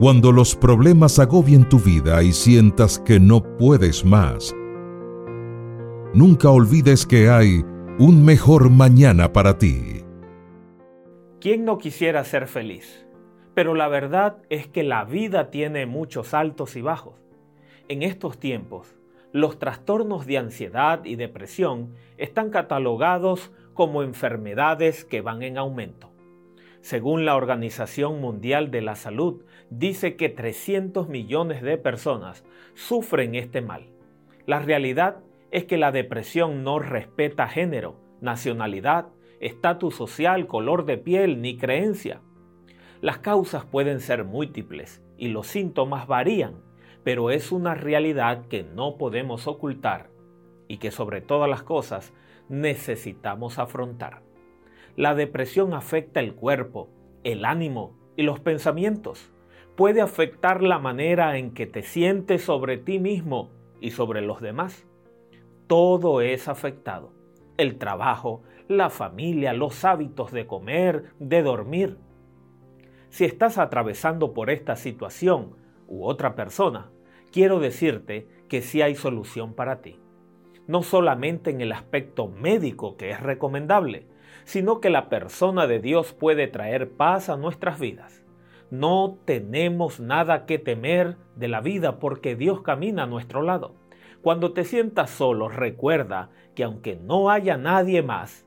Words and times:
Cuando 0.00 0.32
los 0.32 0.56
problemas 0.56 1.18
agobien 1.18 1.68
tu 1.68 1.78
vida 1.78 2.22
y 2.22 2.32
sientas 2.32 2.98
que 2.98 3.20
no 3.20 3.42
puedes 3.58 4.02
más, 4.02 4.56
nunca 6.14 6.48
olvides 6.48 7.04
que 7.04 7.28
hay 7.28 7.62
un 7.98 8.24
mejor 8.24 8.70
mañana 8.70 9.30
para 9.34 9.58
ti. 9.58 10.02
¿Quién 11.38 11.66
no 11.66 11.76
quisiera 11.76 12.24
ser 12.24 12.46
feliz? 12.46 13.06
Pero 13.52 13.74
la 13.74 13.88
verdad 13.88 14.38
es 14.48 14.66
que 14.66 14.84
la 14.84 15.04
vida 15.04 15.50
tiene 15.50 15.84
muchos 15.84 16.32
altos 16.32 16.76
y 16.76 16.80
bajos. 16.80 17.20
En 17.88 18.02
estos 18.02 18.40
tiempos, 18.40 18.96
los 19.32 19.58
trastornos 19.58 20.24
de 20.24 20.38
ansiedad 20.38 21.04
y 21.04 21.16
depresión 21.16 21.92
están 22.16 22.48
catalogados 22.48 23.52
como 23.74 24.02
enfermedades 24.02 25.04
que 25.04 25.20
van 25.20 25.42
en 25.42 25.58
aumento. 25.58 26.09
Según 26.80 27.26
la 27.26 27.36
Organización 27.36 28.20
Mundial 28.20 28.70
de 28.70 28.80
la 28.80 28.94
Salud, 28.94 29.42
dice 29.68 30.16
que 30.16 30.30
300 30.30 31.08
millones 31.08 31.62
de 31.62 31.76
personas 31.76 32.44
sufren 32.74 33.34
este 33.34 33.60
mal. 33.60 33.88
La 34.46 34.60
realidad 34.60 35.18
es 35.50 35.66
que 35.66 35.76
la 35.76 35.92
depresión 35.92 36.64
no 36.64 36.78
respeta 36.78 37.48
género, 37.48 37.96
nacionalidad, 38.20 39.08
estatus 39.40 39.94
social, 39.94 40.46
color 40.46 40.86
de 40.86 40.96
piel 40.96 41.42
ni 41.42 41.58
creencia. 41.58 42.22
Las 43.02 43.18
causas 43.18 43.66
pueden 43.66 44.00
ser 44.00 44.24
múltiples 44.24 45.02
y 45.18 45.28
los 45.28 45.46
síntomas 45.46 46.06
varían, 46.06 46.62
pero 47.04 47.30
es 47.30 47.52
una 47.52 47.74
realidad 47.74 48.46
que 48.46 48.62
no 48.62 48.96
podemos 48.96 49.46
ocultar 49.46 50.10
y 50.66 50.78
que 50.78 50.90
sobre 50.90 51.20
todas 51.20 51.48
las 51.48 51.62
cosas 51.62 52.12
necesitamos 52.48 53.58
afrontar. 53.58 54.29
La 54.96 55.14
depresión 55.14 55.74
afecta 55.74 56.20
el 56.20 56.34
cuerpo, 56.34 56.90
el 57.24 57.44
ánimo 57.44 57.96
y 58.16 58.22
los 58.22 58.40
pensamientos. 58.40 59.32
Puede 59.76 60.00
afectar 60.00 60.62
la 60.62 60.78
manera 60.78 61.38
en 61.38 61.52
que 61.52 61.66
te 61.66 61.82
sientes 61.82 62.42
sobre 62.42 62.76
ti 62.76 62.98
mismo 62.98 63.50
y 63.80 63.92
sobre 63.92 64.20
los 64.20 64.40
demás. 64.40 64.86
Todo 65.66 66.20
es 66.20 66.48
afectado. 66.48 67.12
El 67.56 67.78
trabajo, 67.78 68.42
la 68.68 68.90
familia, 68.90 69.52
los 69.52 69.84
hábitos 69.84 70.32
de 70.32 70.46
comer, 70.46 71.12
de 71.18 71.42
dormir. 71.42 71.96
Si 73.08 73.24
estás 73.24 73.58
atravesando 73.58 74.34
por 74.34 74.50
esta 74.50 74.76
situación 74.76 75.56
u 75.88 76.04
otra 76.04 76.34
persona, 76.34 76.90
quiero 77.32 77.58
decirte 77.58 78.28
que 78.48 78.62
sí 78.62 78.82
hay 78.82 78.94
solución 78.94 79.54
para 79.54 79.80
ti. 79.80 79.98
No 80.70 80.84
solamente 80.84 81.50
en 81.50 81.60
el 81.60 81.72
aspecto 81.72 82.28
médico 82.28 82.96
que 82.96 83.10
es 83.10 83.18
recomendable, 83.18 84.06
sino 84.44 84.80
que 84.80 84.88
la 84.88 85.08
persona 85.08 85.66
de 85.66 85.80
Dios 85.80 86.12
puede 86.12 86.46
traer 86.46 86.92
paz 86.92 87.28
a 87.28 87.36
nuestras 87.36 87.80
vidas. 87.80 88.24
No 88.70 89.18
tenemos 89.24 89.98
nada 89.98 90.46
que 90.46 90.60
temer 90.60 91.16
de 91.34 91.48
la 91.48 91.60
vida 91.60 91.98
porque 91.98 92.36
Dios 92.36 92.62
camina 92.62 93.02
a 93.02 93.06
nuestro 93.08 93.42
lado. 93.42 93.74
Cuando 94.22 94.52
te 94.52 94.62
sientas 94.62 95.10
solo, 95.10 95.48
recuerda 95.48 96.30
que 96.54 96.62
aunque 96.62 96.94
no 96.94 97.30
haya 97.30 97.56
nadie 97.56 98.04
más, 98.04 98.46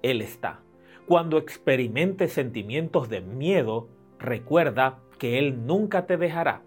Él 0.00 0.22
está. 0.22 0.62
Cuando 1.06 1.36
experimentes 1.36 2.32
sentimientos 2.32 3.10
de 3.10 3.20
miedo, 3.20 3.90
recuerda 4.18 5.00
que 5.18 5.38
Él 5.38 5.66
nunca 5.66 6.06
te 6.06 6.16
dejará. 6.16 6.62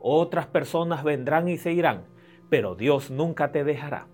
Otras 0.00 0.48
personas 0.48 1.04
vendrán 1.04 1.46
y 1.48 1.56
se 1.56 1.70
irán, 1.70 2.06
pero 2.48 2.74
Dios 2.74 3.12
nunca 3.12 3.52
te 3.52 3.62
dejará. 3.62 4.08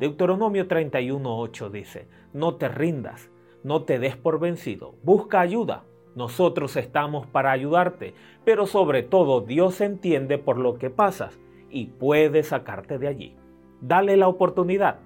Deuteronomio 0.00 0.66
31.8 0.66 1.70
dice, 1.70 2.08
no 2.32 2.54
te 2.54 2.68
rindas, 2.68 3.30
no 3.62 3.82
te 3.82 3.98
des 3.98 4.16
por 4.16 4.40
vencido, 4.40 4.94
busca 5.02 5.40
ayuda. 5.40 5.84
Nosotros 6.14 6.74
estamos 6.76 7.26
para 7.26 7.52
ayudarte, 7.52 8.14
pero 8.46 8.64
sobre 8.64 9.02
todo 9.02 9.42
Dios 9.42 9.82
entiende 9.82 10.38
por 10.38 10.56
lo 10.56 10.78
que 10.78 10.88
pasas 10.88 11.38
y 11.68 11.88
puede 11.88 12.42
sacarte 12.44 12.98
de 12.98 13.08
allí. 13.08 13.36
Dale 13.82 14.16
la 14.16 14.28
oportunidad 14.28 15.00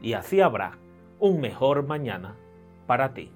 y 0.00 0.14
así 0.14 0.40
habrá 0.40 0.78
un 1.20 1.40
mejor 1.40 1.86
mañana 1.86 2.34
para 2.86 3.12
ti. 3.12 3.30